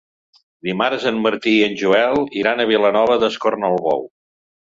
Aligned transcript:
Dimarts 0.67 1.03
en 1.09 1.19
Martí 1.25 1.53
i 1.57 1.59
en 1.65 1.75
Joel 1.81 2.23
iran 2.43 2.63
a 2.63 2.67
Vilanova 2.71 3.19
d'Escornalbou. 3.25 4.05